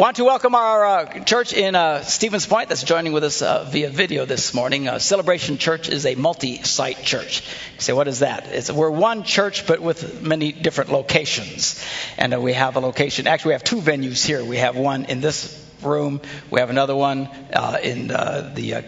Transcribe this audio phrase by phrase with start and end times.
[0.00, 3.64] Want to welcome our uh, church in uh, Stevens Point that's joining with us uh,
[3.64, 4.88] via video this morning.
[4.88, 7.42] Uh, Celebration Church is a multi-site church.
[7.74, 8.46] You say, what is that?
[8.46, 11.84] It's, we're one church, but with many different locations.
[12.16, 13.26] And uh, we have a location.
[13.26, 14.42] Actually, we have two venues here.
[14.42, 16.22] We have one in this room.
[16.48, 18.82] We have another one uh, in the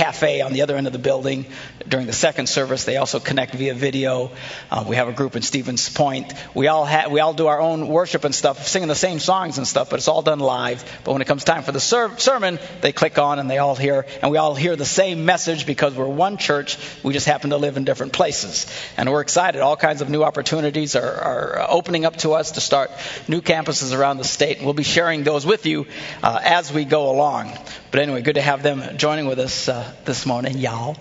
[0.00, 1.44] cafe on the other end of the building
[1.86, 2.84] during the second service.
[2.84, 4.30] They also connect via video.
[4.70, 6.32] Uh, we have a group in Stevens Point.
[6.54, 9.58] We all ha- we all do our own worship and stuff, singing the same songs
[9.58, 10.82] and stuff, but it's all done live.
[11.04, 13.74] But when it comes time for the ser- sermon, they click on and they all
[13.74, 16.78] hear, and we all hear the same message because we're one church.
[17.02, 19.60] We just happen to live in different places, and we're excited.
[19.60, 22.90] All kinds of new opportunities are, are opening up to us to start
[23.28, 25.86] new campuses around the state, and we'll be sharing those with you
[26.22, 27.52] uh, as we go along.
[27.90, 30.96] But anyway, good to have them joining with us uh, this morning, y'all.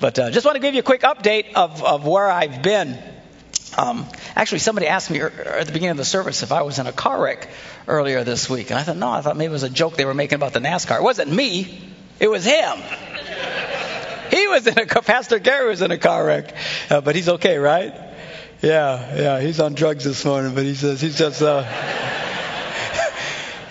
[0.00, 2.98] But uh, just want to give you a quick update of, of where I've been.
[3.78, 6.88] Um, actually, somebody asked me at the beginning of the service if I was in
[6.88, 7.48] a car wreck
[7.86, 8.70] earlier this week.
[8.70, 10.52] And I thought, no, I thought maybe it was a joke they were making about
[10.52, 10.96] the NASCAR.
[10.96, 11.80] It wasn't me,
[12.18, 12.78] it was him.
[14.30, 16.54] he was in a car, Pastor Gary was in a car wreck.
[16.90, 17.94] Uh, but he's okay, right?
[18.62, 21.40] Yeah, yeah, he's on drugs this morning, but he says he's just.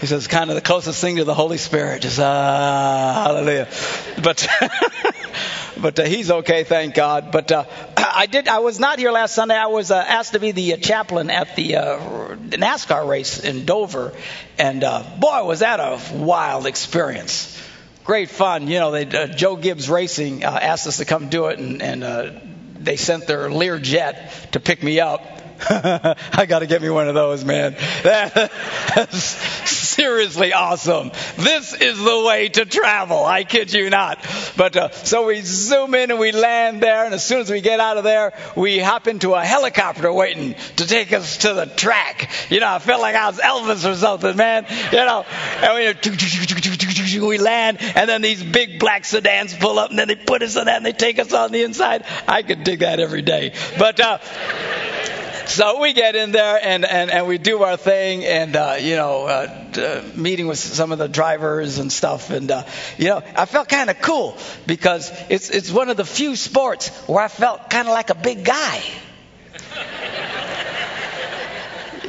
[0.02, 2.02] He says, kind of the closest thing to the Holy Spirit.
[2.02, 3.68] Just, uh, hallelujah.
[4.24, 4.48] But,
[5.78, 7.32] but uh, he's okay, thank God.
[7.32, 8.48] But uh, I did.
[8.48, 9.56] I was not here last Sunday.
[9.56, 12.00] I was uh, asked to be the uh, chaplain at the uh,
[12.36, 14.14] NASCAR race in Dover,
[14.58, 17.62] and uh, boy, was that a wild experience.
[18.04, 18.68] Great fun.
[18.68, 22.96] You know, they, Joe Gibbs Racing asked us to come do it, and, and they
[22.96, 25.22] sent their Learjet to pick me up.
[26.34, 27.76] I got to get me one of those, man.
[28.04, 29.24] That's
[29.70, 31.12] seriously awesome.
[31.38, 33.24] This is the way to travel.
[33.24, 34.26] I kid you not.
[34.58, 37.62] But uh, so we zoom in and we land there, and as soon as we
[37.62, 41.68] get out of there, we hop into a helicopter waiting to take us to the
[41.68, 42.32] track.
[42.50, 44.66] You know, I felt like I was Elvis or something, man.
[44.92, 45.26] You know,
[45.62, 50.16] and we, we land, and then these big black sedans pull up, and then they
[50.16, 52.06] put us in that, and they take us on the inside.
[52.28, 53.54] I could dig that every day.
[53.78, 54.00] But.
[54.00, 54.18] Uh,
[55.52, 58.96] so we get in there and, and, and we do our thing and, uh, you
[58.96, 62.30] know, uh, uh, meeting with some of the drivers and stuff.
[62.30, 62.64] And, uh,
[62.98, 66.88] you know, I felt kind of cool because it's, it's one of the few sports
[67.08, 68.82] where I felt kind of like a big guy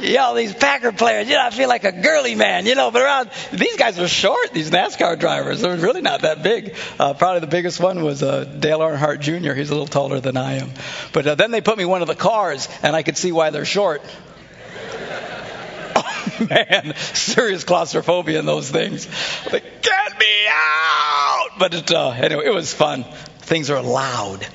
[0.03, 2.91] you know, these Packer players, you know, I feel like a girly man, you know,
[2.91, 5.61] but around, these guys are short, these NASCAR drivers.
[5.61, 6.75] They're really not that big.
[6.99, 9.53] Uh, probably the biggest one was uh, Dale Earnhardt Jr.
[9.53, 10.71] He's a little taller than I am.
[11.13, 13.49] But uh, then they put me one of the cars, and I could see why
[13.49, 14.01] they're short.
[15.95, 19.07] oh, man, serious claustrophobia in those things.
[19.51, 21.49] Like, get me out!
[21.59, 23.05] But it, uh, anyway, it was fun.
[23.39, 24.45] Things are loud.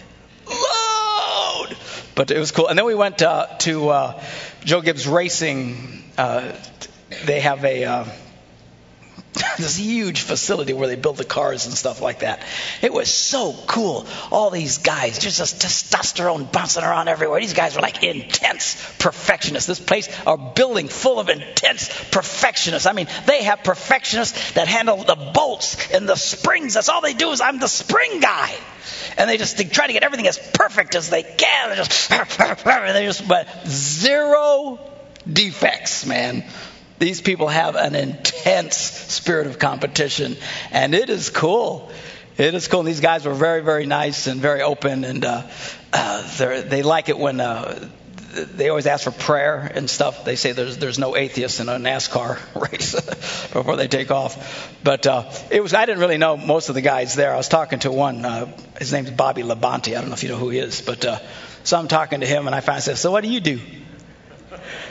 [0.47, 1.77] Loud!
[2.15, 2.67] But it was cool.
[2.67, 4.23] And then we went uh, to uh,
[4.65, 6.53] Joe Gibbs Racing, uh,
[7.25, 8.05] they have a uh,
[9.59, 12.43] this huge facility where they build the cars and stuff like that.
[12.83, 14.07] It was so cool.
[14.31, 17.41] All these guys, just this testosterone bouncing around everywhere.
[17.41, 19.67] These guys were like intense perfectionists.
[19.67, 22.87] This place, a building full of intense perfectionists.
[22.87, 26.75] I mean, they have perfectionists that handle the bolts and the springs.
[26.75, 28.55] That's all they do is I'm the spring guy.
[29.17, 31.71] And they just they try to get everything as perfect as they can.
[31.71, 32.09] They just,
[32.65, 34.79] they just but zero
[35.31, 36.45] defects, man.
[36.99, 40.37] These people have an intense spirit of competition,
[40.71, 41.91] and it is cool.
[42.37, 42.81] It is cool.
[42.81, 45.43] And these guys were very, very nice and very open, and uh,
[45.93, 47.89] uh, they like it when uh,
[48.35, 50.25] they always ask for prayer and stuff.
[50.25, 52.39] They say there's there's no atheists in a NASCAR
[52.73, 52.95] race
[53.53, 54.77] before they take off.
[54.83, 57.33] But uh, it was I didn't really know most of the guys there.
[57.33, 58.25] I was talking to one.
[58.25, 59.97] Uh, his name's Bobby Labonte.
[59.97, 61.19] I don't know if you know who he is, but uh,
[61.65, 63.61] so I'm talking to him, and I finally said, "So what do you do?"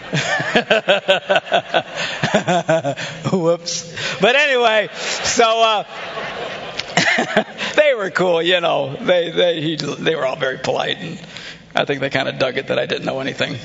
[3.32, 3.94] Whoops.
[4.22, 5.84] But anyway, so uh,
[7.76, 8.96] they were cool, you know.
[8.96, 11.20] They they he, they were all very polite, and
[11.76, 13.58] I think they kind of dug it that I didn't know anything.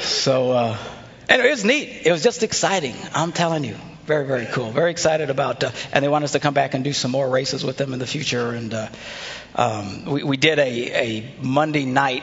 [0.00, 0.76] So uh,
[1.28, 2.06] anyway, it was neat.
[2.06, 2.94] It was just exciting.
[3.14, 3.76] I'm telling you.
[4.06, 4.70] Very, very cool.
[4.70, 7.28] Very excited about, uh, and they want us to come back and do some more
[7.28, 8.52] races with them in the future.
[8.52, 8.88] And uh,
[9.54, 12.22] um, we, we did a, a Monday night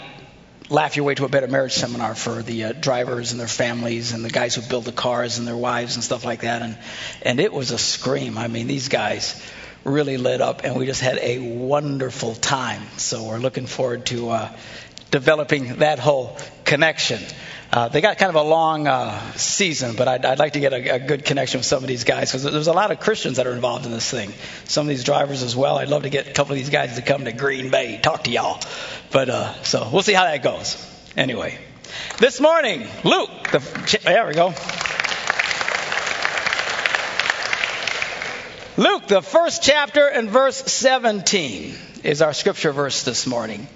[0.68, 4.14] Laugh Your Way to a Better Marriage seminar for the uh, drivers and their families
[4.14, 6.64] and the guys who build the cars and their wives and stuff like that.
[6.64, 6.76] And,
[7.22, 8.36] and it was a scream.
[8.36, 9.40] I mean, these guys
[9.84, 12.82] really lit up, and we just had a wonderful time.
[12.98, 14.58] So we're looking forward to uh,
[15.12, 17.22] developing that whole connection.
[17.72, 20.72] Uh, they got kind of a long uh, season, but I'd, I'd, like to get
[20.72, 23.38] a, a, good connection with some of these guys because there's a lot of Christians
[23.38, 24.32] that are involved in this thing.
[24.66, 25.78] Some of these drivers as well.
[25.78, 28.24] I'd love to get a couple of these guys to come to Green Bay, talk
[28.26, 28.62] to y'all.
[29.12, 30.78] But uh, so we'll see how that goes.
[31.18, 31.58] Anyway,
[32.20, 34.54] this morning, Luke, the, there we go.
[38.78, 43.68] Luke, the first chapter and verse 17 is our scripture verse this morning.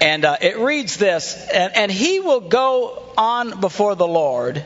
[0.00, 4.62] And uh, it reads this, and, and, he will go on before the Lord.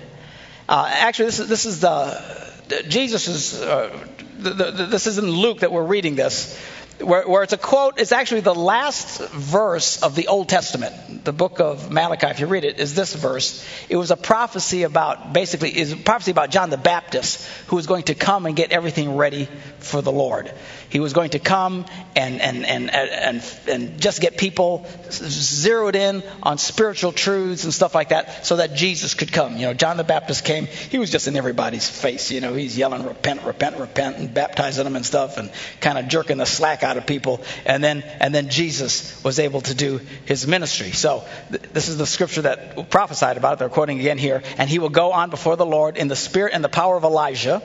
[0.68, 3.96] Uh, actually, this is, this is the, Jesus is, uh,
[4.38, 6.58] the, the, this is in Luke that we're reading this
[7.02, 7.98] where, where, it's a quote.
[7.98, 11.24] It's actually the last verse of the Old Testament.
[11.24, 13.66] The book of Malachi, if you read it, is this verse.
[13.88, 17.86] It was a prophecy about, basically, is a prophecy about John the Baptist, who was
[17.86, 19.48] going to come and get everything ready
[19.78, 20.52] for the Lord.
[20.90, 21.86] He was going to come
[22.16, 27.94] and, and, and, and, and just get people zeroed in on spiritual truths and stuff
[27.94, 29.56] like that so that Jesus could come.
[29.56, 32.32] You know, John the Baptist came, he was just in everybody's face.
[32.32, 36.08] You know, he's yelling, repent, repent, repent, and baptizing them and stuff and kind of
[36.08, 37.42] jerking the slack out of people.
[37.64, 40.92] And then, and then Jesus was able to do his ministry.
[40.92, 43.58] So th- this is the scripture that prophesied about it.
[43.60, 44.42] They're quoting again here.
[44.58, 47.04] And he will go on before the Lord in the spirit and the power of
[47.04, 47.62] Elijah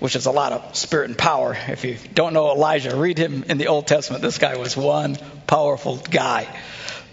[0.00, 1.56] which is a lot of spirit and power.
[1.68, 4.22] If you don't know Elijah, read him in the Old Testament.
[4.22, 5.16] This guy was one
[5.46, 6.46] powerful guy.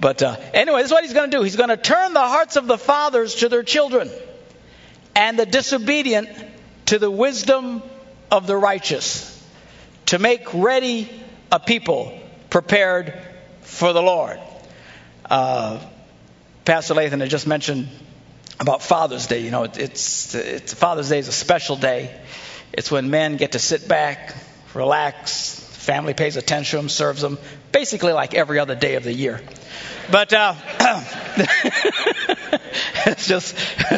[0.02, 1.44] But uh, anyway, this is what he's going to do.
[1.44, 4.10] He's going to turn the hearts of the fathers to their children,
[5.16, 6.28] and the disobedient
[6.88, 7.84] to the wisdom
[8.32, 9.28] of the righteous,
[10.08, 11.08] to make ready
[11.52, 12.18] a people
[12.50, 13.14] prepared
[13.62, 14.40] for the Lord.
[15.30, 15.80] Uh,
[16.64, 17.90] Pastor Lathan had just mentioned
[18.60, 19.40] about Father's Day.
[19.40, 22.18] You know, it's, it's Father's Day is a special day.
[22.72, 24.34] It's when men get to sit back,
[24.74, 27.38] relax, family pays attention to them, serves them,
[27.72, 29.42] basically like every other day of the year.
[30.10, 30.56] But uh,
[33.06, 33.56] it's just,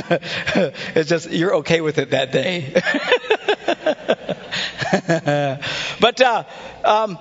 [0.96, 2.74] it's just you're okay with it that day.
[6.00, 6.44] but uh,
[6.84, 7.18] um,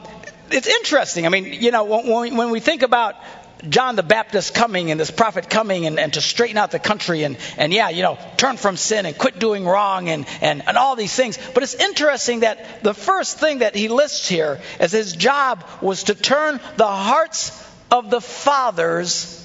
[0.52, 1.26] it's interesting.
[1.26, 3.16] I mean, you know, when, when we think about
[3.68, 7.22] John the Baptist coming and this prophet coming and, and to straighten out the country
[7.22, 10.76] and, and yeah, you know, turn from sin and quit doing wrong and, and, and
[10.76, 11.38] all these things.
[11.54, 16.04] But it's interesting that the first thing that he lists here as his job was
[16.04, 17.52] to turn the hearts
[17.90, 19.38] of the fathers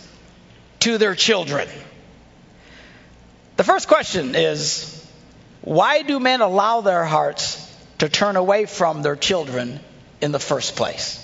[0.80, 1.68] to their children.
[3.58, 4.94] The first question is
[5.62, 7.64] why do men allow their hearts
[8.00, 9.80] to turn away from their children
[10.22, 11.24] in the first place?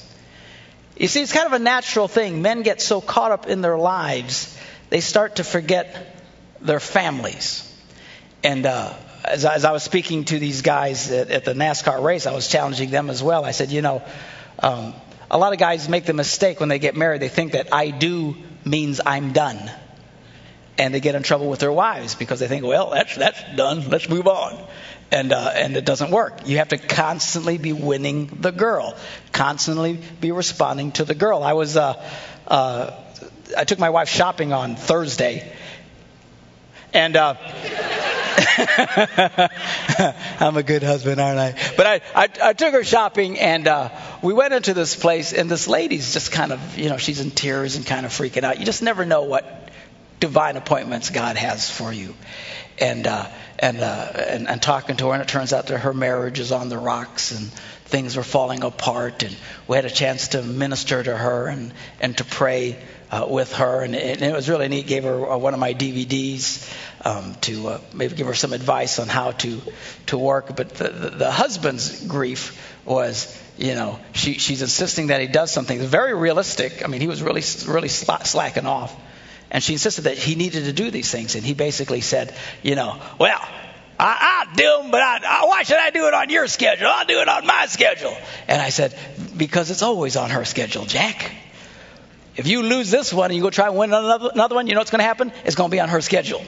[0.98, 2.42] You see, it's kind of a natural thing.
[2.42, 4.56] Men get so caught up in their lives,
[4.90, 6.16] they start to forget
[6.62, 7.70] their families.
[8.44, 8.94] And uh,
[9.26, 12.48] as, as, I was speaking to these guys at, at, the NASCAR race, I was
[12.48, 13.44] challenging them as well.
[13.44, 14.04] I said, you know,
[14.60, 14.94] um,
[15.32, 17.22] a lot of guys make the mistake when they get married.
[17.22, 19.72] They think that I do means I'm done.
[20.78, 23.90] And they get in trouble with their wives because they think, well, that's, that's done.
[23.90, 24.68] Let's move on
[25.14, 26.48] and uh, and it doesn't work.
[26.48, 28.98] You have to constantly be winning the girl,
[29.32, 31.44] constantly be responding to the girl.
[31.44, 32.04] I was uh,
[32.48, 32.92] uh,
[33.56, 35.54] I took my wife shopping on Thursday,
[36.94, 37.16] and.
[37.16, 37.36] Uh,
[40.40, 41.52] I'm a good husband, aren't I?
[41.78, 43.90] But I, I, I took her shopping and uh,
[44.24, 47.30] we went into this place, and this lady's just kind of, you know, she's in
[47.30, 48.60] tears and kind of freaking out.
[48.60, 49.70] You just never know what
[50.20, 52.16] divine appointments God has for you.
[52.80, 53.28] And uh,
[53.64, 56.52] and, uh, and, and talking to her, and it turns out that her marriage is
[56.52, 57.50] on the rocks and
[57.86, 59.24] things were falling apart.
[59.24, 59.34] And
[59.70, 61.72] we had a chance to minister to her and,
[62.02, 62.78] and to pray
[63.10, 64.88] uh, with her, and it, and it, was really neat.
[64.88, 66.70] Gave her uh, one of my DVDs
[67.06, 69.62] um, to uh, maybe give her some advice on how to
[70.08, 70.56] to work.
[70.58, 75.54] But the, the, the husband's grief was, you know, she, she's insisting that he does
[75.54, 76.84] something very realistic.
[76.84, 78.94] I mean, he was really really slacking off.
[79.54, 81.36] And she insisted that he needed to do these things.
[81.36, 83.40] And he basically said, you know, well,
[84.00, 86.88] I, will do them, but I, I, why should I do it on your schedule?
[86.88, 88.18] I'll do it on my schedule.
[88.48, 88.98] And I said,
[89.38, 91.32] because it's always on her schedule, Jack.
[92.36, 94.74] If you lose this one and you go try and win another, another one, you
[94.74, 95.32] know what's going to happen?
[95.46, 96.44] It's going to be on her schedule.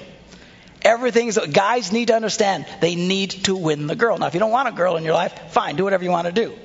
[0.81, 4.17] Everything's guys need to understand they need to win the girl.
[4.17, 6.25] Now, if you don't want a girl in your life, fine, do whatever you want
[6.25, 6.55] to do.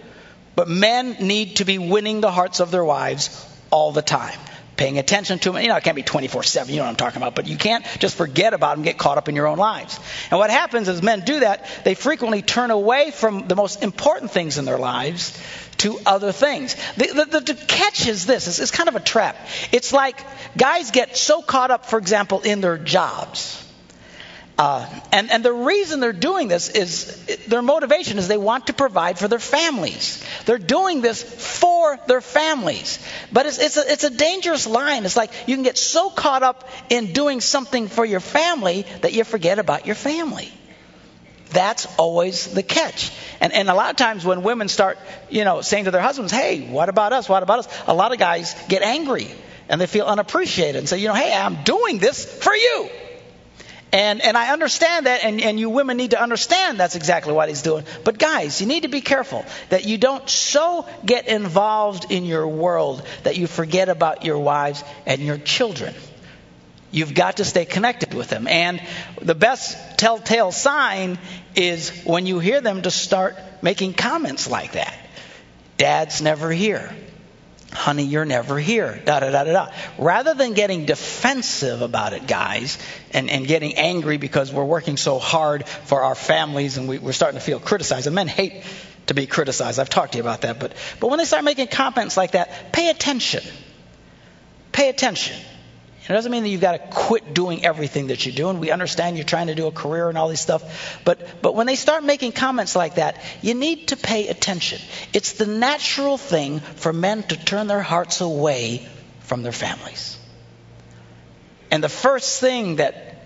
[0.57, 4.39] But men need to be winning the hearts of their wives all the time
[4.81, 5.61] paying attention to them.
[5.61, 7.59] You know, it can't be 24 7, you know what I'm talking about, but you
[7.59, 10.01] can't just forget about them, get caught up in your own lives.
[10.31, 14.31] And what happens is men do that, they frequently turn away from the most important
[14.31, 15.39] things in their lives
[15.79, 16.77] to other things.
[16.97, 19.37] The, the, the catch is this it's, it's kind of a trap.
[19.71, 20.19] It's like
[20.57, 23.70] guys get so caught up, for example, in their jobs
[24.59, 28.75] uh, and, and the reason they're doing this is their motivation is they want to
[28.75, 30.23] provide for their families.
[30.45, 32.99] They're doing this for their families.
[33.33, 35.07] But it's, it's, a, it's a dangerous line.
[35.07, 39.15] It's like you can get so caught up in doing something for your family that
[39.15, 40.53] you forget about your family.
[41.51, 43.11] That's always the catch.
[43.41, 44.99] And, and a lot of times when women start,
[45.31, 47.29] you know, saying to their husbands, hey, what about us?
[47.29, 47.69] What about us?
[47.87, 49.29] A lot of guys get angry
[49.71, 52.91] and they feel unappreciated and say, you know, hey, I'm doing this for you.
[53.93, 57.49] And, and I understand that, and, and you women need to understand that's exactly what
[57.49, 57.85] he's doing.
[58.05, 62.47] But guys, you need to be careful that you don't so get involved in your
[62.47, 65.93] world that you forget about your wives and your children.
[66.93, 68.47] You've got to stay connected with them.
[68.47, 68.81] And
[69.21, 71.19] the best telltale sign
[71.57, 74.95] is when you hear them to start making comments like that.
[75.77, 76.95] Dad's never here
[77.73, 79.69] honey, you're never here, da da da da da.
[79.99, 82.79] Rather than getting defensive about it, guys,
[83.13, 87.13] and, and getting angry because we're working so hard for our families and we, we're
[87.13, 88.07] starting to feel criticized.
[88.07, 88.65] And men hate
[89.07, 89.79] to be criticized.
[89.79, 90.61] I've talked to you about that.
[90.61, 93.43] But, but when they start making comments like that, pay attention.
[94.73, 95.37] Pay attention.
[96.11, 98.59] It doesn't mean that you've got to quit doing everything that you're doing.
[98.59, 101.01] We understand you're trying to do a career and all this stuff.
[101.05, 104.81] But, but when they start making comments like that, you need to pay attention.
[105.13, 108.89] It's the natural thing for men to turn their hearts away
[109.21, 110.19] from their families.
[111.71, 113.23] And the first thing that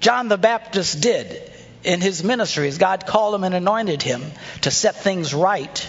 [0.00, 1.50] John the Baptist did
[1.84, 4.22] in his ministry, as God called him and anointed him
[4.60, 5.88] to set things right,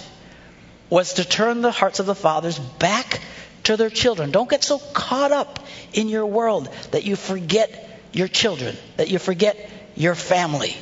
[0.90, 3.20] was to turn the hearts of the fathers back
[3.68, 4.32] to their children.
[4.32, 5.60] Don't get so caught up
[5.94, 10.76] in your world that you forget your children, that you forget your family.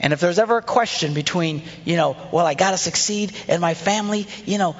[0.00, 3.60] And if there's ever a question between, you know, well, I got to succeed and
[3.60, 4.74] my family, you know,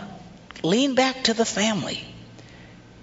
[0.63, 2.03] lean back to the family.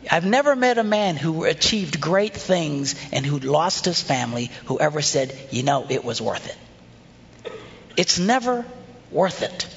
[0.10, 4.80] I've never met a man who achieved great things and who lost his family who
[4.80, 7.54] ever said, you know, it was worth it.
[7.98, 8.66] It's never
[9.12, 9.68] worth it.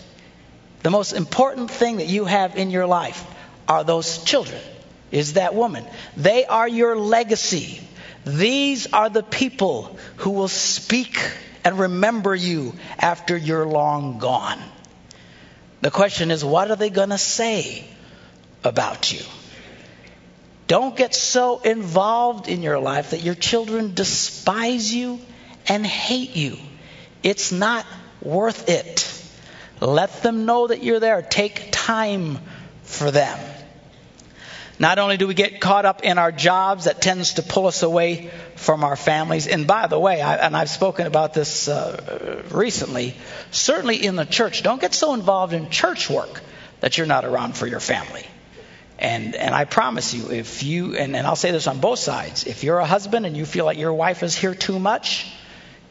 [0.83, 3.23] The most important thing that you have in your life
[3.69, 4.61] are those children
[5.11, 5.85] is that woman.
[6.17, 7.81] They are your legacy.
[8.25, 11.19] These are the people who will speak
[11.63, 14.59] and remember you after you're long gone.
[15.83, 17.85] The question is, what are they going to say
[18.65, 19.21] about you?
[20.67, 25.21] Don't get so involved in your life that your children despise you
[25.69, 26.57] and hate you.
[27.23, 27.87] It's not
[28.23, 29.11] worth it.
[29.81, 31.21] Let them know that you're there.
[31.23, 32.39] Take time
[32.83, 33.39] for them.
[34.79, 37.83] Not only do we get caught up in our jobs, that tends to pull us
[37.83, 39.47] away from our families.
[39.47, 43.15] And by the way, I, and I've spoken about this uh, recently,
[43.53, 46.41] certainly in the church, don't get so involved in church work
[46.81, 48.27] that you're not around for your family.
[48.99, 52.47] And, and I promise you, if you, and, and I'll say this on both sides,
[52.47, 55.27] if you're a husband and you feel like your wife is here too much,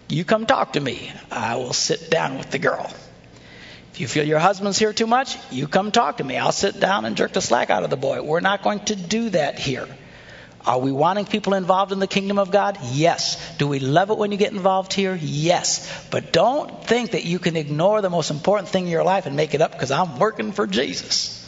[0.09, 1.11] you come talk to me.
[1.31, 2.91] I will sit down with the girl.
[3.93, 6.35] If you feel your husband's here too much, you come talk to me.
[6.35, 8.23] I'll sit down and jerk the slack out of the boy.
[8.23, 9.87] We're not going to do that here.
[10.65, 12.79] Are we wanting people involved in the kingdom of God?
[12.91, 13.55] Yes.
[13.57, 15.13] Do we love it when you get involved here?
[15.21, 16.07] Yes.
[16.09, 19.35] But don't think that you can ignore the most important thing in your life and
[19.35, 21.42] make it up because I'm working for Jesus.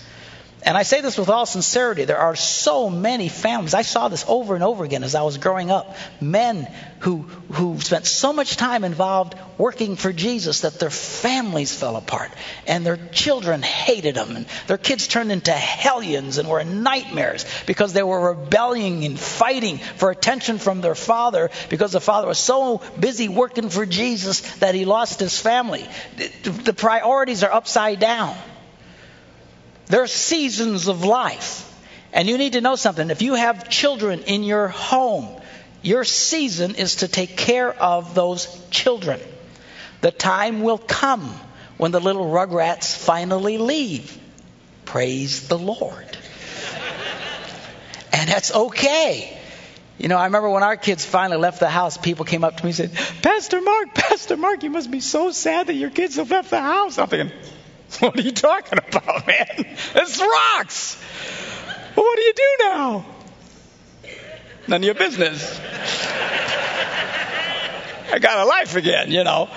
[0.65, 2.05] And I say this with all sincerity.
[2.05, 3.75] There are so many families.
[3.75, 5.95] I saw this over and over again as I was growing up.
[6.19, 6.67] Men
[7.01, 7.17] who,
[7.51, 12.31] who spent so much time involved working for Jesus that their families fell apart.
[12.65, 14.35] And their children hated them.
[14.35, 19.77] And their kids turned into hellions and were nightmares because they were rebelling and fighting
[19.77, 24.73] for attention from their father because the father was so busy working for Jesus that
[24.73, 25.85] he lost his family.
[26.15, 28.35] The priorities are upside down.
[29.87, 31.71] There are seasons of life.
[32.13, 33.09] And you need to know something.
[33.09, 35.41] If you have children in your home,
[35.81, 39.19] your season is to take care of those children.
[39.99, 41.29] The time will come
[41.77, 44.17] when the little rugrats finally leave.
[44.85, 46.17] Praise the Lord.
[48.13, 49.37] and that's okay.
[49.97, 52.63] You know, I remember when our kids finally left the house, people came up to
[52.63, 56.15] me and said, Pastor Mark, Pastor Mark, you must be so sad that your kids
[56.15, 56.97] have left the house.
[56.97, 57.37] I'm thinking,
[57.99, 59.77] What are you talking about, man?
[59.95, 61.01] It's rocks.
[61.95, 63.05] Well, what do you do now?
[64.67, 65.59] None of your business.
[68.11, 69.49] I got a life again, you know.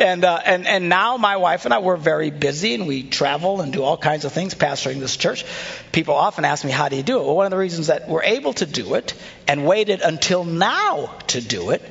[0.00, 3.60] And, uh, and, and now my wife and I, we're very busy and we travel
[3.60, 5.44] and do all kinds of things pastoring this church.
[5.92, 7.24] People often ask me, how do you do it?
[7.24, 9.14] Well, one of the reasons that we're able to do it
[9.46, 11.82] and waited until now to do it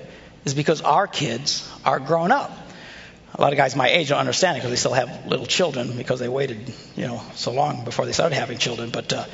[0.45, 2.51] is because our kids are grown up
[3.41, 5.97] a lot of guys my age don't understand it because they still have little children
[5.97, 8.91] because they waited, you know, so long before they started having children.
[8.91, 9.25] But, uh,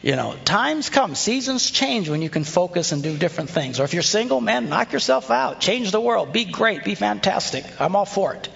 [0.00, 3.78] you know, times come, seasons change when you can focus and do different things.
[3.78, 7.66] Or if you're single, man, knock yourself out, change the world, be great, be fantastic.
[7.78, 8.48] I'm all for it.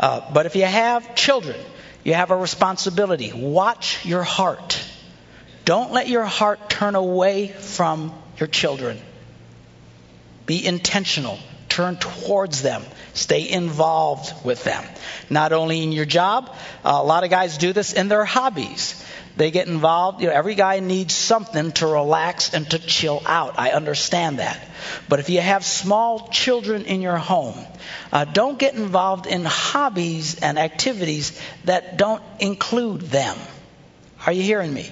[0.00, 1.56] Uh, but if you have children,
[2.02, 3.32] you have a responsibility.
[3.32, 4.82] Watch your heart.
[5.64, 8.98] Don't let your heart turn away from your children.
[10.46, 11.38] Be intentional
[11.70, 12.82] Turn towards them.
[13.14, 14.84] Stay involved with them.
[15.30, 19.02] Not only in your job, a lot of guys do this in their hobbies.
[19.36, 20.20] They get involved.
[20.20, 23.54] You know, every guy needs something to relax and to chill out.
[23.56, 24.60] I understand that.
[25.08, 27.54] But if you have small children in your home,
[28.12, 33.38] uh, don't get involved in hobbies and activities that don't include them.
[34.26, 34.90] Are you hearing me?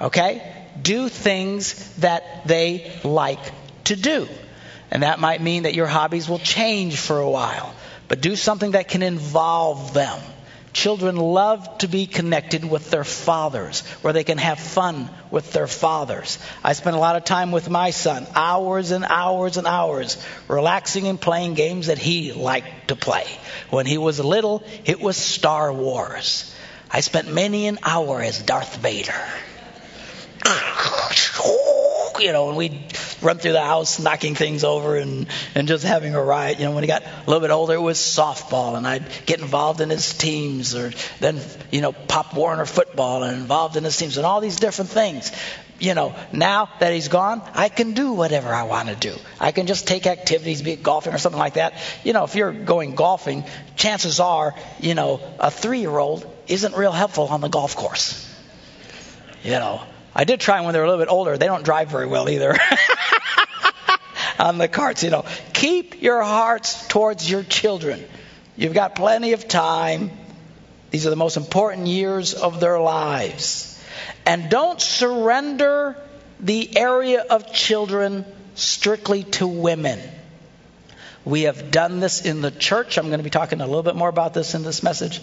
[0.00, 0.50] Okay?
[0.80, 3.52] Do things that they like
[3.84, 4.26] to do.
[4.90, 7.74] And that might mean that your hobbies will change for a while.
[8.08, 10.20] But do something that can involve them.
[10.74, 15.68] Children love to be connected with their fathers, where they can have fun with their
[15.68, 16.40] fathers.
[16.64, 21.06] I spent a lot of time with my son, hours and hours and hours, relaxing
[21.06, 23.24] and playing games that he liked to play.
[23.70, 26.52] When he was little, it was Star Wars.
[26.90, 29.14] I spent many an hour as Darth Vader.
[32.18, 32.78] You know, and we'd
[33.20, 36.58] run through the house, knocking things over and, and just having a riot.
[36.58, 39.40] You know, when he got a little bit older, it was softball, and I'd get
[39.40, 41.40] involved in his teams, or then,
[41.70, 45.32] you know, Pop Warner football and involved in his teams, and all these different things.
[45.80, 49.16] You know, now that he's gone, I can do whatever I want to do.
[49.40, 51.74] I can just take activities, be it golfing or something like that.
[52.04, 53.44] You know, if you're going golfing,
[53.74, 58.20] chances are, you know, a three year old isn't real helpful on the golf course.
[59.42, 59.82] You know,
[60.14, 61.36] I did try when they were a little bit older.
[61.36, 62.56] They don't drive very well either.
[64.38, 65.24] on the carts, you know.
[65.52, 68.04] Keep your hearts towards your children.
[68.56, 70.10] You've got plenty of time.
[70.90, 73.70] These are the most important years of their lives.
[74.26, 75.96] And don't surrender
[76.40, 79.98] the area of children strictly to women.
[81.24, 82.98] We have done this in the church.
[82.98, 85.20] I'm going to be talking a little bit more about this in this message.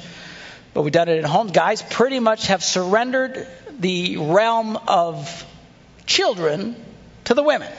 [0.74, 1.48] But we've done it at home.
[1.48, 3.48] Guys pretty much have surrendered
[3.81, 5.45] the realm of
[6.05, 6.75] children
[7.25, 7.71] to the women.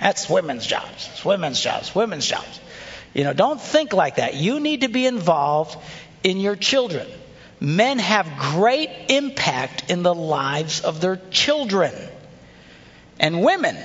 [0.00, 1.08] That's women's jobs.
[1.12, 1.94] It's women's jobs.
[1.94, 2.60] Women's jobs.
[3.14, 4.34] You know, don't think like that.
[4.34, 5.76] You need to be involved
[6.22, 7.06] in your children.
[7.60, 11.94] Men have great impact in the lives of their children.
[13.18, 13.76] And women,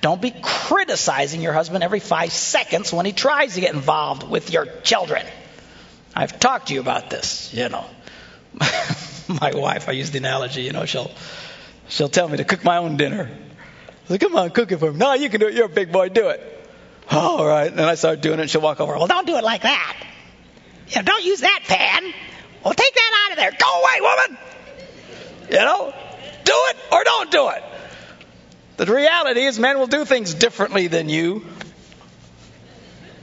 [0.00, 4.50] don't be criticizing your husband every five seconds when he tries to get involved with
[4.50, 5.26] your children.
[6.16, 7.84] I've talked to you about this, you know.
[9.40, 11.10] my wife, I use the analogy, you know, she'll
[11.88, 13.30] she'll tell me to cook my own dinner.
[14.04, 14.98] I say, come on, cook it for me.
[14.98, 15.54] No, you can do it.
[15.54, 16.08] You're a big boy.
[16.08, 16.40] Do it.
[17.10, 17.70] All right.
[17.70, 18.96] And I start doing it, and she'll walk over.
[18.96, 19.96] Well, don't do it like that.
[20.88, 22.14] You know, don't use that pan.
[22.64, 23.50] Well, take that out of there.
[23.50, 24.38] Go away, woman.
[25.50, 25.94] You know,
[26.44, 27.64] do it or don't do it.
[28.78, 31.44] The reality is, men will do things differently than you.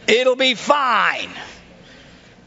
[0.08, 1.30] It'll be fine.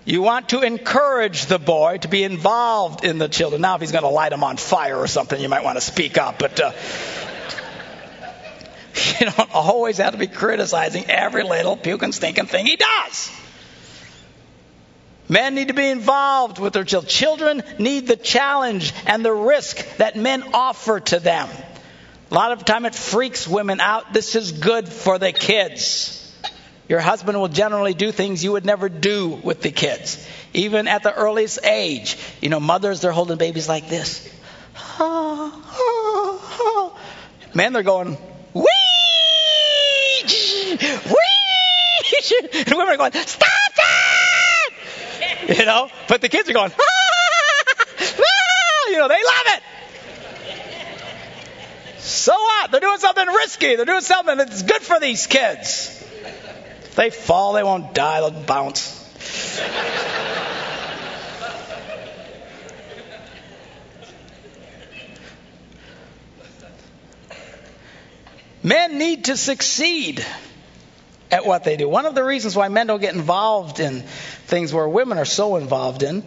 [0.08, 3.60] You want to encourage the boy to be involved in the children.
[3.60, 5.82] Now, if he's going to light them on fire or something, you might want to
[5.82, 6.38] speak up.
[6.38, 6.72] But uh,
[9.20, 13.30] you don't always have to be criticizing every little puking, stinking thing he does.
[15.28, 17.10] Men need to be involved with their children.
[17.10, 21.50] Children need the challenge and the risk that men offer to them.
[22.30, 24.14] A lot of time it freaks women out.
[24.14, 26.27] This is good for the kids.
[26.88, 31.03] Your husband will generally do things you would never do with the kids, even at
[31.03, 32.16] the earliest age.
[32.40, 34.27] You know, mothers, they're holding babies like this.
[37.55, 38.16] Man, they're going,
[38.55, 38.64] wee,
[40.24, 41.18] wee,
[42.55, 45.59] and women are going, stop it!
[45.59, 46.70] You know, but the kids are going,
[48.88, 49.62] you know, they love it.
[51.98, 52.70] So what?
[52.70, 53.77] They're doing something risky.
[53.77, 55.98] They're doing something that's good for these kids.
[56.98, 59.08] They fall, they won't die, they'll bounce.
[68.64, 70.26] Men need to succeed
[71.30, 71.88] at what they do.
[71.88, 75.54] One of the reasons why men don't get involved in things where women are so
[75.54, 76.24] involved in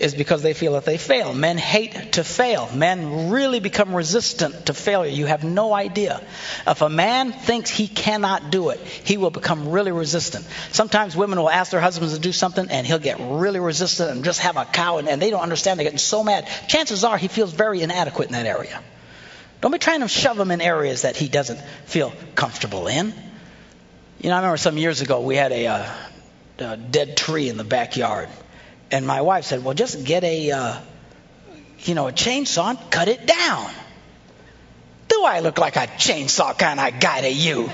[0.00, 1.34] is because they feel that they fail.
[1.34, 2.68] Men hate to fail.
[2.74, 5.10] Men really become resistant to failure.
[5.10, 6.20] You have no idea.
[6.66, 10.46] If a man thinks he cannot do it, he will become really resistant.
[10.70, 14.24] Sometimes women will ask their husbands to do something and he'll get really resistant and
[14.24, 15.78] just have a cow and, and they don't understand.
[15.78, 16.48] They're getting so mad.
[16.68, 18.80] Chances are he feels very inadequate in that area.
[19.60, 23.12] Don't be trying to shove him in areas that he doesn't feel comfortable in.
[24.20, 25.92] You know, I remember some years ago we had a, uh,
[26.58, 28.28] a dead tree in the backyard,
[28.90, 30.76] and my wife said, "Well, just get a, uh,
[31.80, 33.70] you know, a chainsaw and cut it down."
[35.08, 37.70] Do I look like a chainsaw kind of guy to you?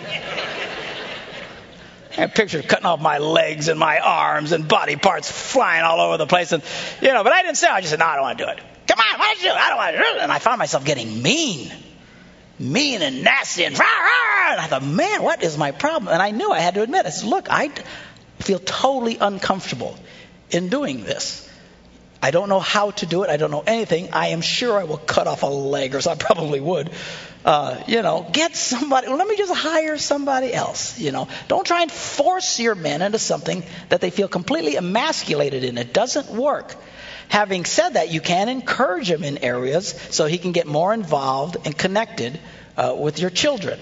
[2.13, 6.01] I have pictures cutting off my legs and my arms and body parts flying all
[6.01, 6.63] over the place, and
[7.03, 7.67] you know, but I didn't say.
[7.67, 9.51] I just said, "No, I don't want to do it." Come on, why don't you?
[9.51, 10.23] I don't want to do it.
[10.23, 11.73] And I found myself getting mean.
[12.59, 14.53] mean and nasty and rah, rah.
[14.53, 16.13] And I thought, man, what is my problem?
[16.13, 17.71] And I knew I had to admit, I said, look, I
[18.39, 19.97] feel totally uncomfortable
[20.51, 21.49] in doing this.
[22.23, 23.29] I don't know how to do it.
[23.29, 24.09] I don't know anything.
[24.15, 26.91] I am sure I will cut off a leg, or so I probably would.
[27.45, 29.09] Uh, you know, get somebody.
[29.09, 30.99] Let me just hire somebody else.
[30.99, 35.65] You know, don't try and force your men into something that they feel completely emasculated
[35.65, 35.77] in.
[35.77, 36.75] It doesn't work.
[37.29, 41.59] Having said that, you can encourage him in areas so he can get more involved
[41.67, 42.41] and connected
[42.79, 43.79] uh, with your children.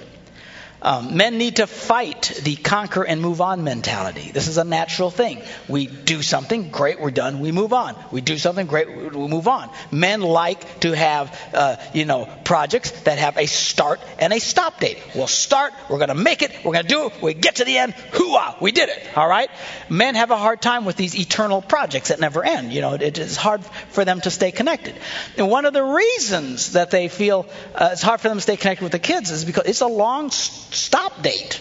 [0.82, 4.32] Um, men need to fight the conquer and move on mentality.
[4.32, 5.40] This is a natural thing.
[5.68, 7.94] We do something, great, we're done, we move on.
[8.10, 9.70] We do something, great, we move on.
[9.92, 14.80] Men like to have, uh, you know, projects that have a start and a stop
[14.80, 14.98] date.
[15.14, 17.64] We'll start, we're going to make it, we're going to do it, we get to
[17.64, 19.16] the end, hooah, we did it.
[19.16, 19.50] All right?
[19.88, 22.72] Men have a hard time with these eternal projects that never end.
[22.72, 24.96] You know, it is hard for them to stay connected.
[25.36, 28.56] And one of the reasons that they feel uh, it's hard for them to stay
[28.56, 30.30] connected with the kids is because it's a long
[30.72, 31.60] stop date.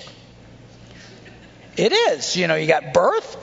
[1.78, 2.36] It is.
[2.36, 3.38] You know, you got birth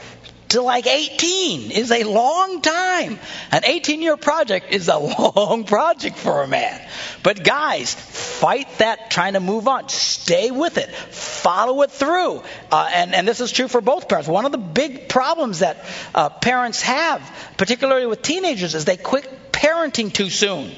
[0.50, 3.18] to like 18 is a long time.
[3.52, 4.96] An 18 year project is a
[5.37, 6.81] long project for a man.
[7.22, 9.88] But guys, fight that trying to move on.
[9.88, 10.90] Stay with it.
[10.90, 12.42] Follow it through.
[12.70, 14.28] Uh, and, and this is true for both parents.
[14.28, 17.20] One of the big problems that uh, parents have,
[17.57, 20.72] particularly with teenagers, is they quit parenting too soon.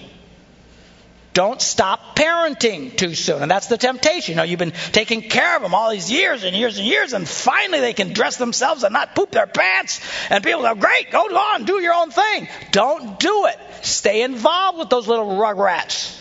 [1.33, 3.43] Don't stop parenting too soon.
[3.43, 4.33] And that's the temptation.
[4.33, 7.13] You know, you've been taking care of them all these years and years and years,
[7.13, 10.01] and finally they can dress themselves and not poop their pants.
[10.29, 12.49] And people go, great, go on, do your own thing.
[12.73, 13.57] Don't do it.
[13.83, 16.19] Stay involved with those little rugrats.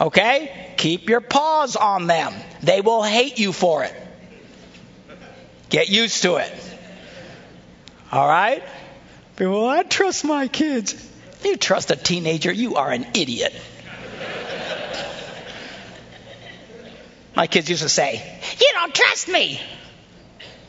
[0.00, 0.74] Okay?
[0.76, 2.32] Keep your paws on them.
[2.62, 3.94] They will hate you for it.
[5.68, 6.52] Get used to it.
[8.10, 8.64] All right?
[9.36, 11.08] People, I trust my kids.
[11.44, 13.54] You trust a teenager, you are an idiot.
[17.40, 18.22] My kids used to say,
[18.60, 19.58] You don't trust me.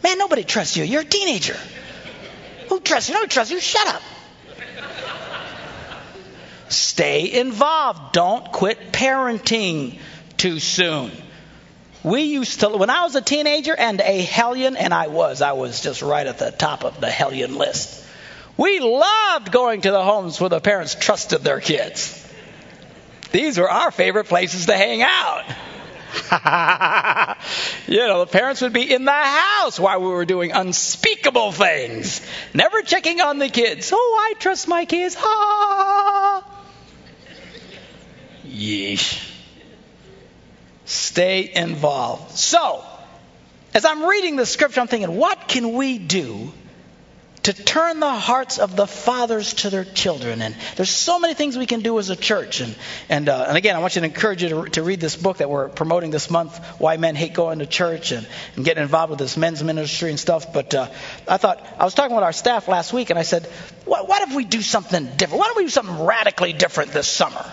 [0.05, 0.86] Man, nobody trusts you.
[0.86, 1.57] You're a teenager.
[2.69, 3.15] Who trusts you?
[3.15, 3.60] Nobody trusts you.
[3.60, 4.01] Shut up.
[6.69, 8.13] Stay involved.
[8.13, 9.99] Don't quit parenting
[10.38, 11.12] too soon.
[12.03, 15.51] We used to, when I was a teenager and a hellion, and I was, I
[15.51, 18.01] was just right at the top of the hellion list.
[18.55, 22.17] We loved going to the homes where the parents trusted their kids.
[23.34, 25.43] These were our favorite places to hang out.
[27.88, 32.21] you know, the parents would be in the house while we were doing unspeakable things,
[32.54, 33.91] never checking on the kids.
[33.93, 35.15] Oh, I trust my kids.
[35.17, 36.43] Ha!
[38.45, 39.30] Yeesh.
[40.86, 42.38] Stay involved.
[42.38, 42.84] So,
[43.74, 46.52] as I'm reading the scripture, I'm thinking, what can we do
[47.43, 50.41] to turn the hearts of the fathers to their children.
[50.41, 52.62] And there's so many things we can do as a church.
[52.62, 52.75] And
[53.10, 55.38] and, uh, and again, I want you to encourage you to, to, read this book
[55.38, 59.10] that we're promoting this month, Why Men Hate Going to Church, and, and getting involved
[59.10, 60.54] with this men's ministry and stuff.
[60.54, 60.89] But uh,
[61.27, 63.45] I thought, I was talking with our staff last week, and I said,
[63.86, 65.39] what, what if we do something different?
[65.39, 67.45] Why don't we do something radically different this summer?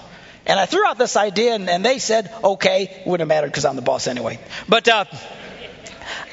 [0.47, 3.03] And I threw out this idea, and, and they said, okay.
[3.05, 4.39] Wouldn't have mattered because I'm the boss anyway.
[4.69, 4.87] But.
[4.89, 5.05] Uh,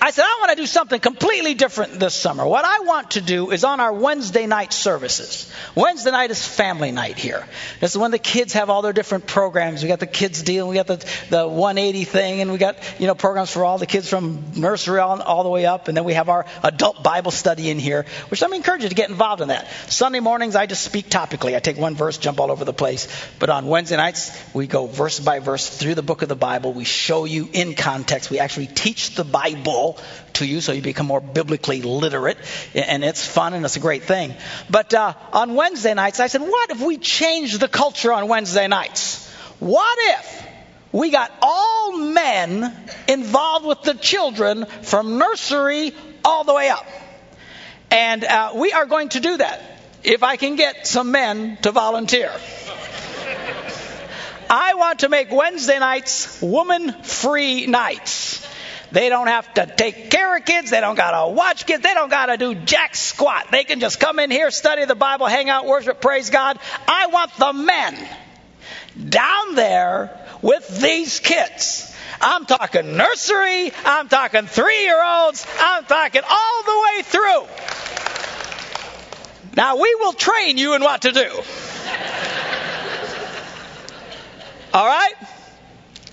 [0.06, 2.46] I said, I want to do something completely different this summer.
[2.46, 5.52] What I want to do is on our Wednesday night services.
[5.74, 7.44] Wednesday night is family night here.
[7.80, 9.82] This is when the kids have all their different programs.
[9.82, 10.98] We got the kids deal, we got the,
[11.32, 15.00] the 180 thing, and we got, you know, programs for all the kids from nursery
[15.00, 15.88] all, all the way up.
[15.88, 18.96] And then we have our adult Bible study in here, which I'm encourage you to
[18.96, 19.68] get involved in that.
[19.88, 21.56] Sunday mornings, I just speak topically.
[21.56, 23.08] I take one verse, jump all over the place.
[23.40, 26.74] But on Wednesday nights, we go verse by verse through the book of the Bible.
[26.74, 28.30] We show you in context.
[28.30, 29.95] We actually teach the Bible
[30.34, 32.38] to you so you become more biblically literate.
[32.74, 34.34] And it's fun and it's a great thing.
[34.70, 38.68] But uh, on Wednesday nights, I said, what if we changed the culture on Wednesday
[38.68, 39.30] nights?
[39.60, 40.48] What if
[40.92, 42.76] we got all men
[43.08, 46.86] involved with the children from nursery all the way up?
[47.92, 49.62] And uh, we are going to do that
[50.04, 52.32] if I can get some men to volunteer.
[54.50, 58.46] I want to make Wednesday nights woman free nights.
[58.96, 60.70] They don't have to take care of kids.
[60.72, 61.84] They don't got to watch kids.
[61.84, 63.48] They don't got to do jack squat.
[63.52, 66.58] They can just come in here, study the Bible, hang out, worship, praise God.
[66.88, 68.08] I want the men
[69.10, 71.94] down there with these kids.
[72.22, 73.74] I'm talking nursery.
[73.84, 75.46] I'm talking three year olds.
[75.60, 77.48] I'm talking all the way through.
[79.58, 81.42] Now, we will train you in what to do.
[84.74, 85.16] All right?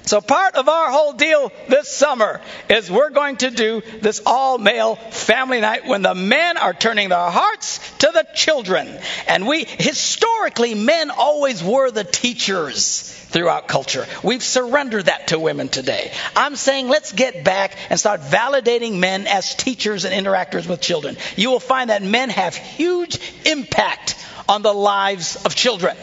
[0.04, 4.58] So part of our whole deal this summer is we're going to do this all
[4.58, 8.88] male family night when the men are turning their hearts to the children.
[9.28, 14.06] And we, historically, men always were the teachers throughout culture.
[14.22, 16.12] We've surrendered that to women today.
[16.36, 21.16] I'm saying let's get back and start validating men as teachers and interactors with children.
[21.36, 24.16] You will find that men have huge impact
[24.48, 25.96] on the lives of children.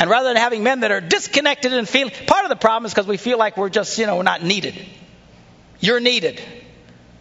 [0.00, 2.94] And rather than having men that are disconnected and feeling, part of the problem is
[2.94, 4.74] because we feel like we're just, you know, we're not needed.
[5.78, 6.40] You're needed.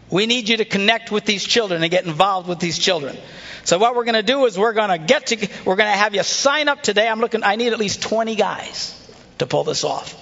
[0.10, 3.18] We need you to connect with these children and get involved with these children.
[3.66, 5.98] So what we're going to do is we're going to get to, we're going to
[5.98, 7.10] have you sign up today.
[7.10, 8.96] I'm looking, I need at least 20 guys
[9.40, 10.14] to pull this off.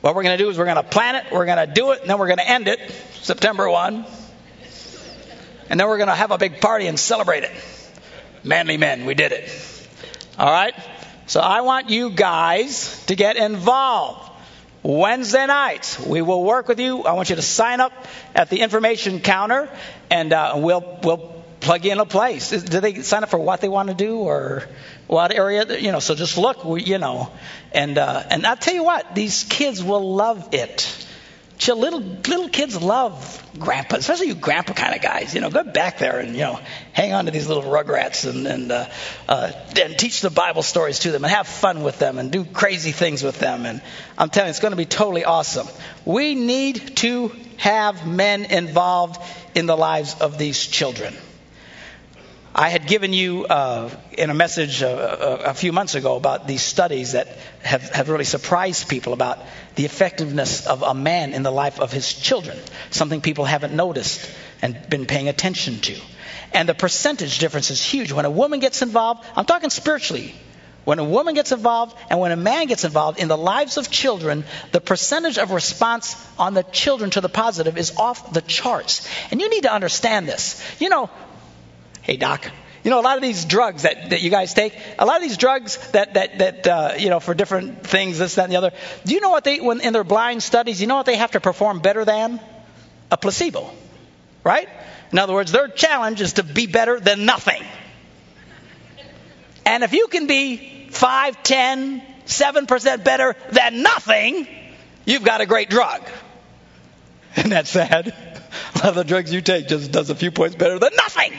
[0.00, 1.90] What we're going to do is we're going to plan it, we're going to do
[1.90, 2.78] it, and then we're going to end it
[3.20, 4.06] September 1.
[5.68, 7.50] And then we're going to have a big party and celebrate it.
[8.44, 9.50] Manly men, we did it.
[10.38, 10.74] All right?
[11.30, 14.28] So I want you guys to get involved.
[14.82, 17.04] Wednesday nights, we will work with you.
[17.04, 17.92] I want you to sign up
[18.34, 19.68] at the information counter,
[20.10, 22.50] and uh, we'll we'll plug in a place.
[22.50, 24.64] Do they sign up for what they want to do or
[25.06, 25.78] what area?
[25.78, 27.30] You know, so just look, you know,
[27.70, 31.06] and uh, and I'll tell you what, these kids will love it.
[31.68, 35.34] Little little kids love grandpa, especially you grandpa kind of guys.
[35.34, 36.60] You know, go back there and you know
[36.92, 38.86] hang on to these little rugrats and and uh,
[39.28, 42.44] uh, and teach the Bible stories to them and have fun with them and do
[42.44, 43.66] crazy things with them.
[43.66, 43.82] And
[44.16, 45.68] I'm telling you, it's going to be totally awesome.
[46.04, 49.20] We need to have men involved
[49.54, 51.14] in the lives of these children.
[52.54, 54.86] I had given you uh, in a message uh,
[55.46, 57.28] a, a, few months ago about these studies that
[57.62, 59.38] have, have really surprised people about
[59.76, 62.58] the effectiveness of a man in the life of his children,
[62.90, 64.28] something people haven't noticed
[64.62, 65.96] and been paying attention to.
[66.52, 68.10] And the percentage difference is huge.
[68.10, 70.34] When a woman gets involved, I'm talking spiritually,
[70.84, 73.90] when a woman gets involved and when a man gets involved in the lives of
[73.90, 79.06] children, the percentage of response on the children to the positive is off the charts.
[79.30, 80.60] And you need to understand this.
[80.80, 81.10] You know,
[82.10, 82.44] Hey, doc.
[82.82, 85.22] You know, a lot of these drugs that, that you guys take, a lot of
[85.22, 88.56] these drugs that, that, that uh, you know, for different things, this, that, and the
[88.56, 88.72] other,
[89.04, 91.30] do you know what they, when in their blind studies, you know what they have
[91.30, 92.40] to perform better than?
[93.12, 93.70] A placebo.
[94.42, 94.68] Right?
[95.12, 97.62] In other words, their challenge is to be better than nothing.
[99.64, 104.48] And if you can be 5, 10, 7% better than nothing,
[105.04, 106.02] you've got a great drug.
[107.36, 108.08] Isn't that sad?
[108.74, 111.32] A lot of the drugs you take just does a few points better than nothing.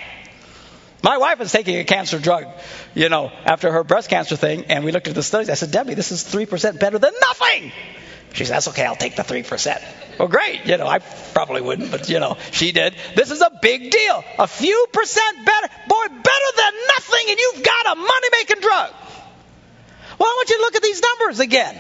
[1.04, 2.46] My wife was taking a cancer drug,
[2.94, 5.50] you know, after her breast cancer thing, and we looked at the studies.
[5.50, 7.72] I said, Debbie, this is 3% better than nothing.
[8.34, 9.82] She said, that's okay, I'll take the 3%.
[10.20, 10.66] Well, great.
[10.66, 12.96] You know, I probably wouldn't, but, you know, she did.
[13.16, 14.24] This is a big deal.
[14.38, 15.68] A few percent better.
[15.88, 18.94] Boy, better than nothing, and you've got a money making drug.
[20.20, 21.80] Well, I want you to look at these numbers again.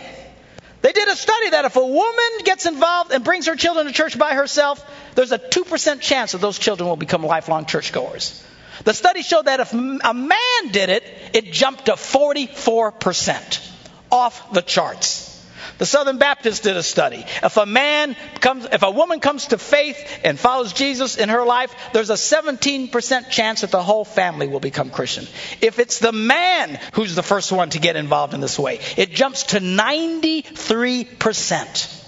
[0.81, 3.93] They did a study that if a woman gets involved and brings her children to
[3.93, 8.43] church by herself, there's a 2% chance that those children will become lifelong churchgoers.
[8.83, 13.67] The study showed that if a man did it, it jumped to 44%.
[14.11, 15.29] Off the charts.
[15.77, 17.25] The Southern Baptists did a study.
[17.41, 21.43] If a man comes, if a woman comes to faith and follows Jesus in her
[21.43, 25.25] life, there's a 17% chance that the whole family will become Christian.
[25.61, 29.11] If it's the man who's the first one to get involved in this way, it
[29.11, 32.00] jumps to 93%.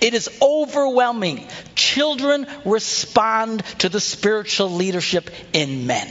[0.00, 1.46] It is overwhelming.
[1.74, 6.08] Children respond to the spiritual leadership in men.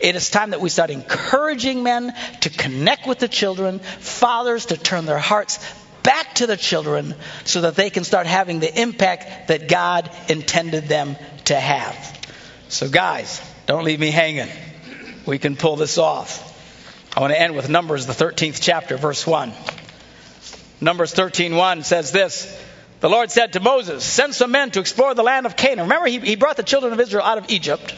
[0.00, 4.76] It is time that we start encouraging men to connect with the children, fathers to
[4.76, 5.58] turn their hearts
[6.02, 10.84] back to the children so that they can start having the impact that God intended
[10.84, 12.18] them to have.
[12.68, 14.48] So, guys, don't leave me hanging.
[15.26, 16.46] We can pull this off.
[17.16, 19.52] I want to end with Numbers, the 13th chapter, verse 1.
[20.80, 22.46] Numbers 13:1 says this
[23.00, 25.84] the Lord said to Moses, Send some men to explore the land of Canaan.
[25.84, 27.94] Remember, he, he brought the children of Israel out of Egypt.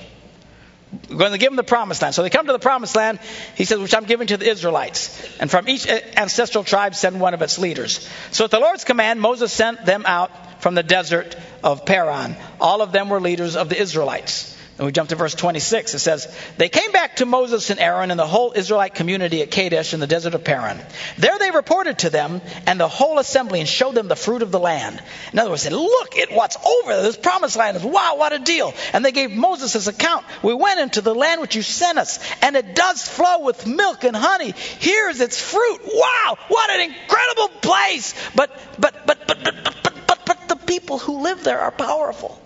[1.09, 2.15] We're going to give them the promised land.
[2.15, 3.19] So they come to the promised land,
[3.57, 5.27] he says, which I'm giving to the Israelites.
[5.41, 8.09] And from each eh, ancestral tribe, send one of its leaders.
[8.31, 11.35] So at the Lord's command, Moses sent them out from the desert
[11.65, 12.37] of Paran.
[12.61, 14.57] All of them were leaders of the Israelites.
[14.83, 15.95] And we jump to verse 26.
[15.95, 16.27] It says,
[16.59, 20.01] They came back to Moses and Aaron and the whole Israelite community at Kadesh in
[20.01, 20.77] the desert of Paran.
[21.19, 24.51] There they reported to them and the whole assembly and showed them the fruit of
[24.51, 25.01] the land.
[25.33, 27.03] In other words, said, Look at what's over there.
[27.05, 28.75] This promised land is wow, what a deal.
[28.93, 30.27] And they gave Moses his account.
[30.43, 34.03] We went into the land which you sent us, and it does flow with milk
[34.03, 34.53] and honey.
[34.81, 35.81] Here's its fruit.
[35.87, 38.15] Wow, what an incredible place.
[38.35, 42.43] But but but but but but, but, but the people who live there are powerful.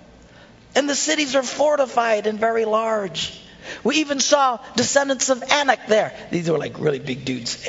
[0.76, 3.40] And the cities are fortified and very large.
[3.82, 6.14] We even saw descendants of Anak there.
[6.30, 7.68] These were like really big dudes.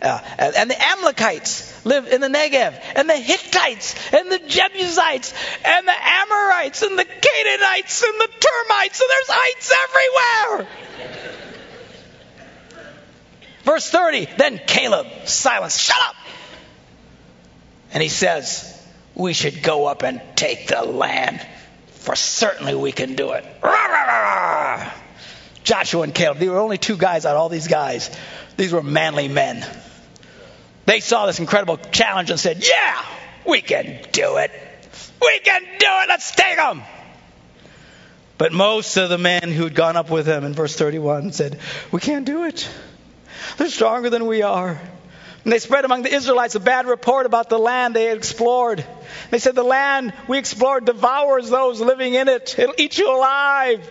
[0.00, 5.88] Uh, and the Amalekites live in the Negev, and the Hittites, and the Jebusites, and
[5.88, 10.68] the Amorites, and the Canaanites, and the termites, and there's ites everywhere.
[13.64, 16.14] Verse 30, then Caleb, silence, shut up.
[17.92, 18.80] And he says,
[19.14, 21.44] We should go up and take the land,
[22.04, 23.44] for certainly we can do it.
[25.64, 28.14] Joshua and Caleb, they were only two guys out of all these guys.
[28.58, 29.66] These were manly men.
[30.84, 33.02] They saw this incredible challenge and said, Yeah,
[33.46, 34.50] we can do it.
[35.22, 36.08] We can do it.
[36.10, 36.82] Let's take them.
[38.36, 41.58] But most of the men who'd gone up with him in verse 31 said,
[41.90, 42.68] We can't do it.
[43.56, 44.78] They're stronger than we are.
[45.44, 48.84] And they spread among the Israelites a bad report about the land they had explored.
[49.30, 53.88] They said, The land we explored devours those living in it, it'll eat you alive.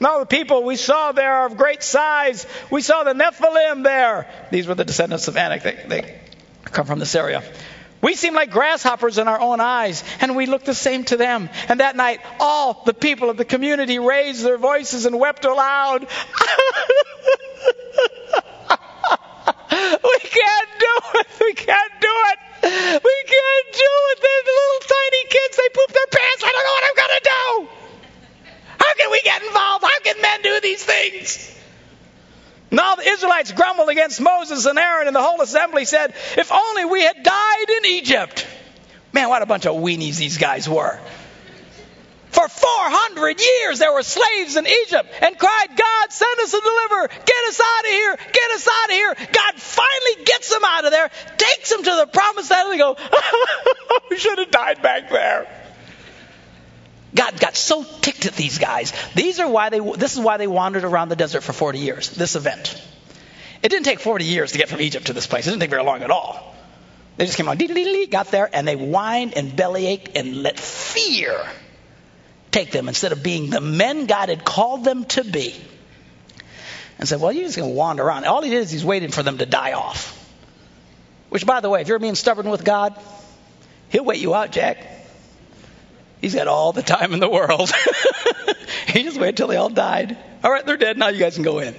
[0.00, 2.46] Now the people we saw there are of great size.
[2.70, 4.30] We saw the Nephilim there.
[4.50, 5.62] These were the descendants of Anak.
[5.62, 6.20] They, they
[6.64, 7.42] come from this area.
[8.02, 11.50] We seem like grasshoppers in our own eyes, and we look the same to them.
[11.68, 16.06] And that night, all the people of the community raised their voices and wept aloud.
[19.70, 21.26] we can't do it.
[21.40, 22.38] We can't do it.
[22.62, 24.18] We can't do it.
[24.20, 26.44] The little tiny kids, they poop their pants.
[26.44, 27.68] I don't know what I'm going to do.
[28.78, 29.84] How can we get involved?
[29.84, 31.56] How can men do these things?
[32.70, 36.84] Now the Israelites grumbled against Moses and Aaron, and the whole assembly said, If only
[36.84, 38.46] we had died in Egypt.
[39.12, 41.00] Man, what a bunch of weenies these guys were.
[42.30, 47.08] For 400 years there were slaves in Egypt and cried, God, send us a deliverer.
[47.08, 48.16] Get us out of here.
[48.32, 49.14] Get us out of here.
[49.32, 52.78] God finally gets them out of there, takes them to the promised land, and they
[52.78, 52.96] go,
[54.10, 55.48] we should have died back there.
[57.12, 58.92] God got so ticked at these guys.
[59.16, 62.10] These are why they, this is why they wandered around the desert for 40 years,
[62.10, 62.80] this event.
[63.62, 65.48] It didn't take 40 years to get from Egypt to this place.
[65.48, 66.54] It didn't take very long at all.
[67.16, 67.58] They just came on,
[68.08, 71.36] got there, and they whined and bellyached and let fear
[72.50, 75.54] take them instead of being the men God had called them to be.
[76.98, 78.24] And said, Well, you're just going to wander around.
[78.26, 80.16] All he did is he's waiting for them to die off.
[81.30, 82.94] Which, by the way, if you're being stubborn with God,
[83.88, 84.86] he'll wait you out, Jack.
[86.20, 87.72] He's got all the time in the world.
[88.88, 90.18] he just waited until they all died.
[90.44, 90.98] All right, they're dead.
[90.98, 91.74] Now you guys can go in.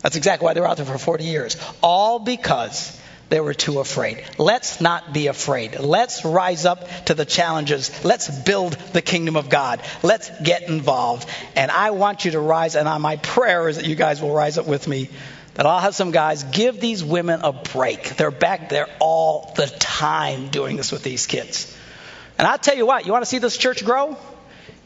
[0.00, 1.56] That's exactly why they were out there for 40 years.
[1.80, 3.00] All because
[3.32, 4.22] they were too afraid.
[4.36, 5.80] Let's not be afraid.
[5.80, 8.04] Let's rise up to the challenges.
[8.04, 9.80] Let's build the kingdom of God.
[10.02, 11.26] Let's get involved.
[11.56, 14.58] And I want you to rise, and my prayer is that you guys will rise
[14.58, 15.08] up with me.
[15.54, 18.16] That I'll have some guys give these women a break.
[18.16, 21.74] They're back there all the time doing this with these kids.
[22.36, 24.14] And I'll tell you what, you want to see this church grow?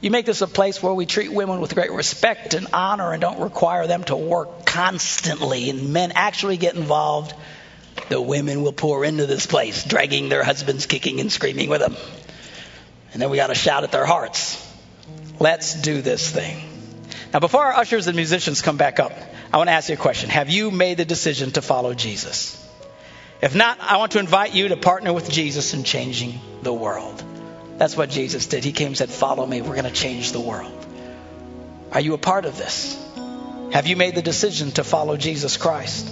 [0.00, 3.20] You make this a place where we treat women with great respect and honor and
[3.20, 7.35] don't require them to work constantly, and men actually get involved
[8.08, 11.96] the women will pour into this place, dragging their husbands, kicking and screaming with them.
[13.12, 14.62] And then we got to shout at their hearts.
[15.38, 16.56] Let's do this thing.
[17.32, 19.12] Now, before our ushers and musicians come back up,
[19.52, 20.30] I want to ask you a question.
[20.30, 22.62] Have you made the decision to follow Jesus?
[23.42, 27.22] If not, I want to invite you to partner with Jesus in changing the world.
[27.76, 28.64] That's what Jesus did.
[28.64, 29.60] He came and said, Follow me.
[29.60, 30.86] We're going to change the world.
[31.92, 33.02] Are you a part of this?
[33.72, 36.08] Have you made the decision to follow Jesus Christ?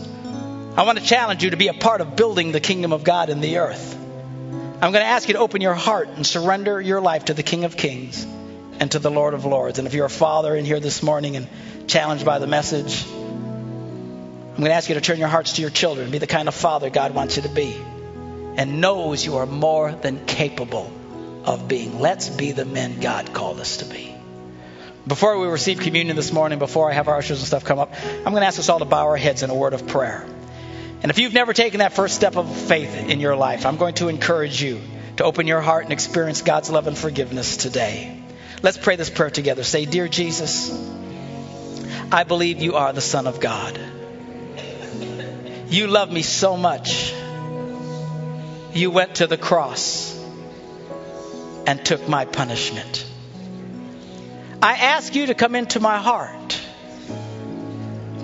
[0.77, 3.31] I want to challenge you to be a part of building the kingdom of God
[3.31, 3.95] in the earth.
[3.95, 7.45] I'm going to ask you to open your heart and surrender your life to the
[7.45, 8.27] King of Kings
[8.81, 9.79] and to the Lord of Lords.
[9.79, 11.47] And if you're a father in here this morning and
[11.87, 15.71] challenged by the message, I'm going to ask you to turn your hearts to your
[15.71, 17.81] children, be the kind of father God wants you to be,
[18.57, 20.93] and knows you are more than capable
[21.45, 22.01] of being.
[22.01, 24.13] Let's be the men God called us to be.
[25.07, 27.95] Before we receive communion this morning, before I have our ushers and stuff come up,
[28.03, 30.27] I'm going to ask us all to bow our heads in a word of prayer.
[31.05, 33.93] And if you've never taken that first step of faith in your life, I'm going
[33.97, 34.81] to encourage you
[35.19, 38.23] to open your heart and experience God's love and forgiveness today.
[38.62, 39.64] Let's pray this prayer together.
[39.64, 40.73] Say, Dear Jesus,
[42.11, 43.79] I believe you are the Son of God.
[45.69, 47.12] You love me so much.
[48.73, 50.19] You went to the cross
[51.67, 53.05] and took my punishment.
[54.62, 56.59] I ask you to come into my heart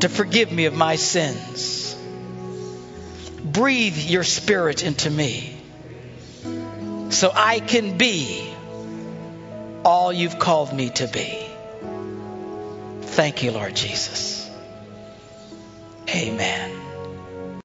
[0.01, 1.80] to forgive me of my sins
[3.53, 5.57] breathe your spirit into me
[7.11, 8.55] so I can be
[9.85, 11.47] all you've called me to be.
[13.03, 14.49] Thank you, Lord Jesus.
[16.09, 16.89] Amen.